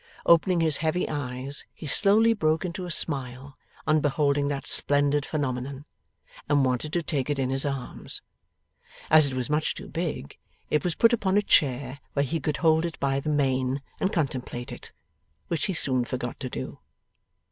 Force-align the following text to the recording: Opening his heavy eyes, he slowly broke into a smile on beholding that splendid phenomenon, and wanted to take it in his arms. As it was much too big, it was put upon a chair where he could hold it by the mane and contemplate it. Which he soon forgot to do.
Opening 0.25 0.61
his 0.61 0.77
heavy 0.77 1.07
eyes, 1.07 1.63
he 1.75 1.85
slowly 1.85 2.33
broke 2.33 2.65
into 2.65 2.87
a 2.87 2.89
smile 2.89 3.55
on 3.85 3.99
beholding 4.01 4.47
that 4.47 4.65
splendid 4.65 5.27
phenomenon, 5.27 5.85
and 6.49 6.65
wanted 6.65 6.91
to 6.93 7.03
take 7.03 7.29
it 7.29 7.37
in 7.37 7.51
his 7.51 7.67
arms. 7.67 8.23
As 9.11 9.27
it 9.27 9.35
was 9.35 9.47
much 9.47 9.75
too 9.75 9.87
big, 9.89 10.39
it 10.71 10.83
was 10.83 10.95
put 10.95 11.13
upon 11.13 11.37
a 11.37 11.43
chair 11.43 11.99
where 12.13 12.25
he 12.25 12.39
could 12.39 12.57
hold 12.57 12.83
it 12.83 12.99
by 12.99 13.19
the 13.19 13.29
mane 13.29 13.83
and 13.99 14.11
contemplate 14.11 14.71
it. 14.71 14.91
Which 15.49 15.65
he 15.67 15.73
soon 15.75 16.03
forgot 16.03 16.39
to 16.39 16.49
do. 16.49 16.79